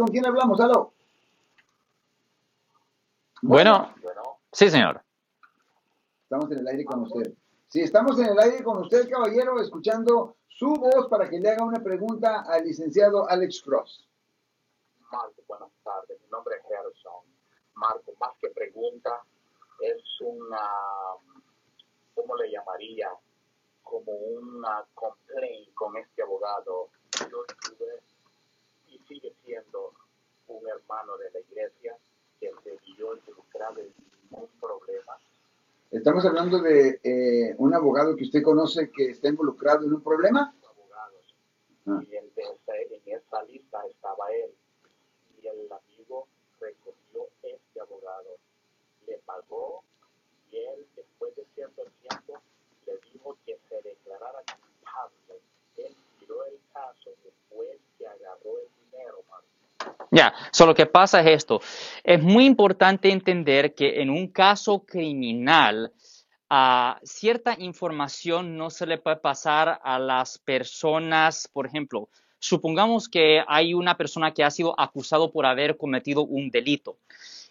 [0.00, 0.58] ¿con quién hablamos?
[0.60, 0.92] Aló.
[3.42, 3.94] Bueno,
[4.50, 5.02] sí, señor.
[6.22, 7.34] Estamos en el aire con usted.
[7.68, 11.64] Sí, estamos en el aire con usted, caballero, escuchando su voz para que le haga
[11.64, 14.08] una pregunta al licenciado Alex Cross.
[15.12, 16.18] Marco, buenas tardes.
[16.22, 17.24] Mi nombre es Harrison.
[17.74, 19.22] Marco, más que pregunta,
[19.80, 20.62] es una,
[22.14, 23.10] ¿cómo le llamaría?
[23.82, 26.88] Como una complaint con este abogado.
[27.30, 28.02] Yo tuve
[28.90, 29.92] y sigue siendo
[30.48, 31.96] un hermano de la iglesia
[32.40, 33.94] que se vio involucrado en
[34.30, 35.16] ningún problema.
[35.90, 40.54] Estamos hablando de eh, un abogado que usted conoce que está involucrado en un problema.
[40.64, 41.34] Abogados.
[41.86, 42.00] Ah.
[42.08, 44.52] Y en, ese- en esa lista estaba él.
[45.42, 46.26] Y el amigo
[46.60, 48.36] recogió este abogado.
[49.06, 49.82] Le pagó
[50.50, 52.40] y él, después de cierto tiempo,
[52.86, 55.40] le dijo que se declarara culpable.
[55.76, 59.99] Él tiró el caso después que agarró el dinero, Marco.
[60.10, 61.60] Ya, solo que pasa es esto.
[62.02, 65.92] Es muy importante entender que en un caso criminal,
[66.48, 72.08] ah, cierta información no se le puede pasar a las personas, por ejemplo,
[72.40, 76.96] supongamos que hay una persona que ha sido acusado por haber cometido un delito.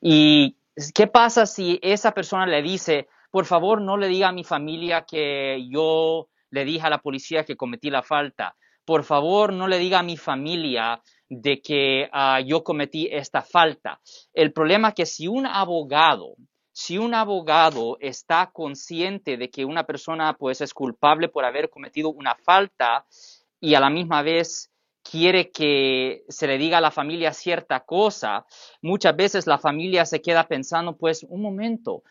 [0.00, 0.56] ¿Y
[0.94, 5.06] qué pasa si esa persona le dice, por favor, no le diga a mi familia
[5.08, 8.56] que yo le dije a la policía que cometí la falta?
[8.84, 14.00] Por favor, no le diga a mi familia de que ah, yo cometí esta falta.
[14.32, 16.34] El problema es que si un abogado,
[16.72, 22.10] si un abogado está consciente de que una persona pues es culpable por haber cometido
[22.10, 23.06] una falta
[23.60, 28.46] y a la misma vez quiere que se le diga a la familia cierta cosa,
[28.80, 32.02] muchas veces la familia se queda pensando, pues, un momento,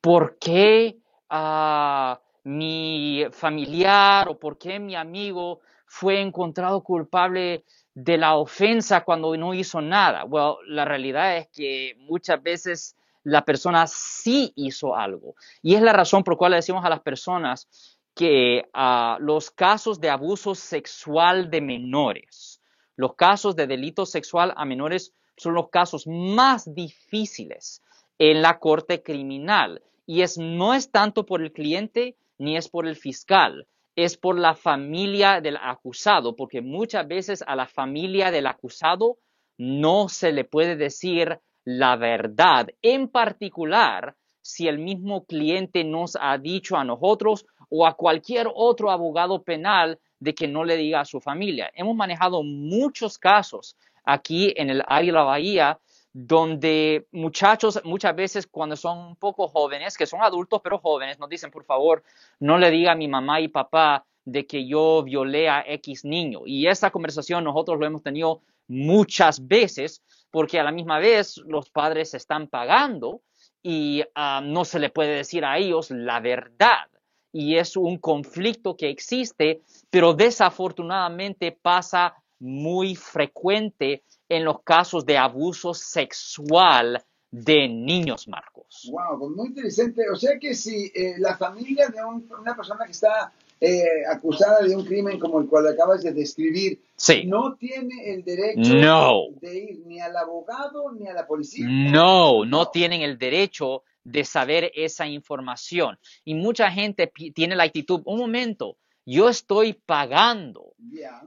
[0.00, 5.60] ¿por qué ah, mi familiar o por qué mi amigo
[5.92, 10.24] fue encontrado culpable de la ofensa cuando no hizo nada?
[10.24, 15.34] Well, la realidad es que muchas veces la persona sí hizo algo.
[15.62, 19.50] Y es la razón por la cual le decimos a las personas que ah, los
[19.50, 22.62] casos de abuso sexual de menores,
[22.94, 27.82] los casos de delito sexual a menores son los casos más difíciles
[28.16, 29.82] en la corte criminal.
[30.06, 34.38] Y es, no es tanto por el cliente ni es por el fiscal, es por
[34.38, 39.18] la familia del acusado, porque muchas veces a la familia del acusado
[39.58, 46.38] no se le puede decir la verdad, en particular si el mismo cliente nos ha
[46.38, 51.04] dicho a nosotros o a cualquier otro abogado penal de que no le diga a
[51.04, 51.70] su familia.
[51.74, 55.78] Hemos manejado muchos casos aquí en el área de la Bahía
[56.12, 61.28] donde muchachos muchas veces cuando son un poco jóvenes, que son adultos pero jóvenes, nos
[61.28, 62.02] dicen, por favor,
[62.40, 66.42] no le diga a mi mamá y papá de que yo violé a X niño.
[66.44, 71.70] Y esa conversación nosotros lo hemos tenido muchas veces porque a la misma vez los
[71.70, 73.22] padres están pagando
[73.62, 76.88] y ah, no se le puede decir a ellos la verdad.
[77.32, 85.16] Y es un conflicto que existe, pero desafortunadamente pasa muy frecuente en los casos de
[85.18, 88.88] abuso sexual de niños, Marcos.
[88.90, 90.02] Wow, pues muy interesante.
[90.12, 94.62] O sea que si eh, la familia de un- una persona que está eh, acusada
[94.62, 97.24] de un crimen como el cual acabas de describir, Sí.
[97.26, 99.24] no tiene el derecho No.
[99.38, 101.66] de ir ni al abogado ni a la policía.
[101.68, 105.98] No, no tienen el derecho de saber esa información.
[106.24, 108.78] Y mucha gente tiene la actitud, un momento,
[109.10, 110.74] yo estoy pagando.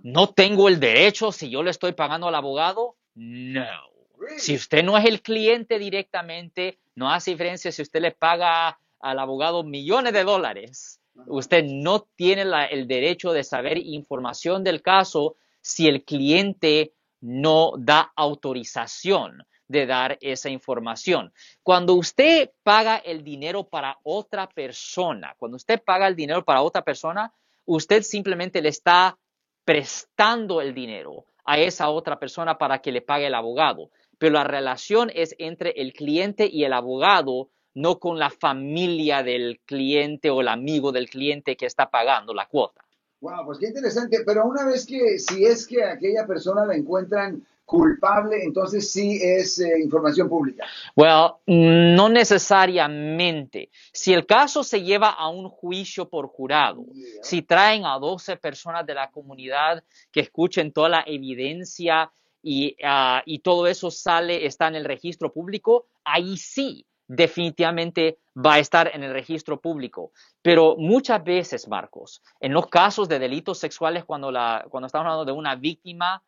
[0.04, 2.96] ¿No tengo el derecho si yo le estoy pagando al abogado?
[3.16, 3.66] No.
[4.18, 4.40] Really?
[4.40, 9.20] Si usted no es el cliente directamente, no hace diferencia si usted le paga al
[9.20, 11.00] abogado millones de dólares.
[11.28, 17.74] Usted no tiene la- el derecho de saber información del caso si el cliente no
[17.78, 21.34] da autorización de dar esa información.
[21.62, 26.82] Cuando usted paga el dinero para otra persona, cuando usted paga el dinero para otra
[26.84, 27.32] persona,
[27.66, 29.18] usted simplemente le está
[29.66, 33.90] prestando el dinero a esa otra persona para que le pague el abogado.
[34.18, 39.60] Pero la relación es entre el cliente y el abogado, no con la familia del
[39.66, 42.86] cliente o el amigo del cliente que está pagando la cuota.
[43.22, 44.20] Wow, pues qué interesante.
[44.26, 49.60] Pero una vez que, si es que aquella persona la encuentran culpable, entonces sí es
[49.60, 50.66] eh, información pública.
[50.96, 53.70] Well, no necesariamente.
[53.92, 57.24] Si el caso se lleva a un juicio por jurado, Yeah.
[57.24, 62.12] si traen a 12 personas de la comunidad que escuchen toda la evidencia
[62.42, 68.56] y, ah, y todo eso sale, está en el registro público, ahí sí, definitivamente va
[68.56, 70.12] a estar en el registro público.
[70.42, 75.26] Pero muchas veces, Marcos, en los casos de delitos sexuales, cuando, la, cuando estamos hablando
[75.26, 76.22] de una víctima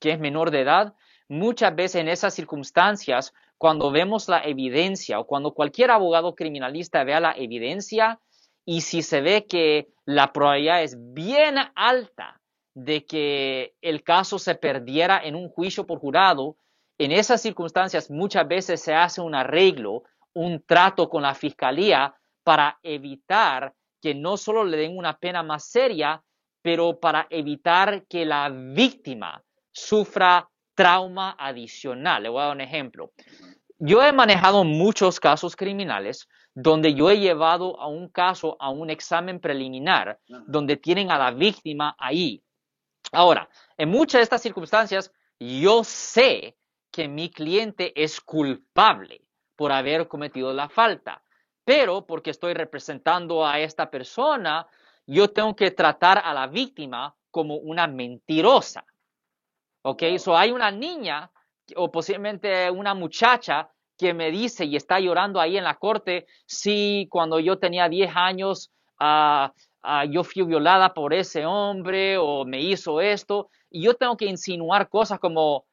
[0.00, 0.94] que es menor de edad,
[1.28, 7.20] muchas veces en esas circunstancias, cuando vemos la evidencia o cuando cualquier abogado criminalista vea
[7.20, 8.20] la evidencia
[8.64, 12.40] y si se ve que la probabilidad es bien alta
[12.74, 16.56] de que el caso se perdiera en un juicio por jurado,
[16.98, 20.02] en esas circunstancias muchas veces se hace un arreglo,
[20.34, 25.64] un trato con la fiscalía para evitar que no solo le den una pena más
[25.64, 26.22] seria,
[26.60, 29.42] pero para evitar que la víctima
[29.76, 32.22] sufra trauma adicional.
[32.22, 33.12] Le voy a dar un ejemplo.
[33.78, 38.88] Yo he manejado muchos casos criminales donde yo he llevado a un caso a un
[38.88, 42.42] examen preliminar, donde tienen a la víctima ahí.
[43.12, 46.56] Ahora, en muchas de estas circunstancias, yo sé
[46.90, 49.20] que mi cliente es culpable
[49.54, 51.22] por haber cometido la falta,
[51.64, 54.66] pero porque estoy representando a esta persona,
[55.06, 58.86] yo tengo que tratar a la víctima como una mentirosa.
[59.88, 60.02] ¿Ok?
[60.18, 61.30] So hay una niña
[61.76, 67.06] o posiblemente una muchacha que me dice y está llorando ahí en la corte, sí,
[67.08, 69.48] cuando yo tenía 10 años, uh,
[70.10, 74.88] yo fui violada por ese hombre o me hizo esto, y yo tengo que insinuar
[74.88, 75.66] cosas como,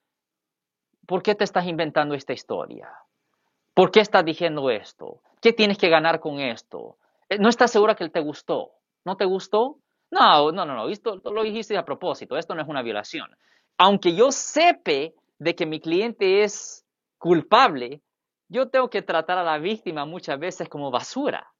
[1.07, 2.89] ¿por qué te estás inventando esta historia?
[3.73, 5.23] ¿Por qué estás diciendo esto?
[5.41, 6.97] ¿Qué tienes que ganar con esto?
[7.29, 8.73] Eh, ¿No estás segura que él te gustó?
[9.05, 9.79] ¿No te gustó?
[10.11, 13.35] No, no, no, no, esto lo dijiste a propósito, esto no es una violación.
[13.77, 16.85] Aunque yo sepe de que mi cliente es
[17.17, 18.01] culpable,
[18.47, 21.53] yo tengo que tratar a la víctima muchas veces como basura.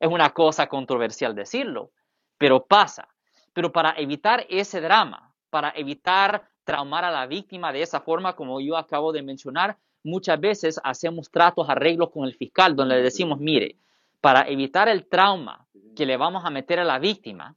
[0.00, 1.90] Es una cosa controversial decirlo,
[2.38, 3.08] pero pasa.
[3.52, 8.60] Pero para evitar ese drama, para evitar traumar a la víctima de esa forma como
[8.60, 13.38] yo acabo de mencionar, muchas veces hacemos tratos, arreglos con el fiscal donde le decimos,
[13.40, 13.76] mire,
[14.20, 15.66] para evitar el trauma
[15.96, 17.56] que le vamos a meter a la víctima,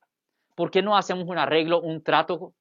[0.56, 2.54] ¿por qué no hacemos un arreglo, un trato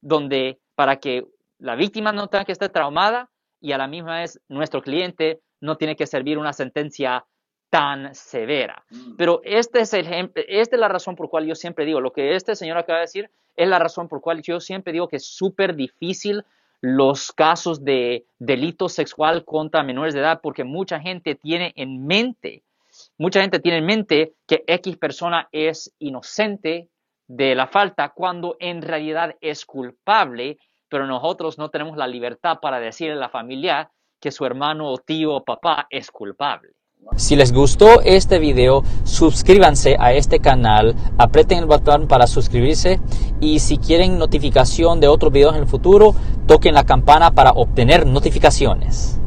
[0.00, 1.26] donde para que
[1.58, 3.30] la víctima no tenga que estar traumada
[3.60, 7.24] y a la misma vez nuestro cliente no tiene que servir una sentencia
[7.70, 8.84] tan severa.
[8.90, 9.16] Mm.
[9.16, 12.36] Pero este es el esta es la razón por cual yo siempre digo, lo que
[12.36, 15.26] este señor acaba de decir es la razón por cual yo siempre digo que es
[15.26, 16.44] súper difícil
[16.82, 22.62] los casos de delito sexual contra menores de edad porque mucha gente tiene en mente,
[23.16, 26.88] mucha gente tiene en mente que X persona es inocente
[27.28, 30.58] de la falta cuando en realidad es culpable,
[30.88, 33.90] pero nosotros no tenemos la libertad para decirle a la familia
[34.20, 36.70] que su hermano o tío o papá es culpable.
[37.16, 43.00] Si les gustó este video, suscríbanse a este canal, aprieten el botón para suscribirse
[43.40, 46.14] y si quieren notificación de otros videos en el futuro,
[46.46, 49.20] toquen la campana para obtener notificaciones.